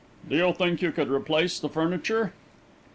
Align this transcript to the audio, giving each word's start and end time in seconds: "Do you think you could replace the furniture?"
"Do 0.27 0.35
you 0.35 0.51
think 0.51 0.81
you 0.81 0.91
could 0.91 1.09
replace 1.09 1.59
the 1.59 1.69
furniture?" 1.69 2.33